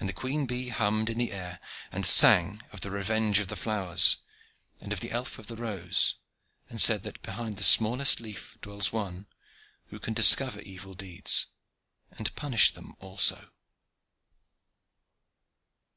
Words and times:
And 0.00 0.08
the 0.08 0.12
queen 0.18 0.46
bee 0.46 0.70
hummed 0.70 1.08
in 1.08 1.16
the 1.18 1.30
air, 1.30 1.60
and 1.92 2.04
sang 2.04 2.60
of 2.72 2.80
the 2.80 2.90
revenge 2.90 3.38
of 3.38 3.46
the 3.46 3.54
flowers, 3.54 4.16
and 4.80 4.92
of 4.92 4.98
the 4.98 5.12
elf 5.12 5.38
of 5.38 5.46
the 5.46 5.54
rose 5.54 6.16
and 6.68 6.82
said 6.82 7.04
that 7.04 7.22
behind 7.22 7.56
the 7.56 7.62
smallest 7.62 8.18
leaf 8.18 8.58
dwells 8.60 8.92
One, 8.92 9.28
who 9.90 10.00
can 10.00 10.12
discover 10.12 10.60
evil 10.62 10.94
deeds, 10.94 11.46
and 12.10 12.34
punish 12.34 12.72
them 12.72 12.94
also. 12.98 13.52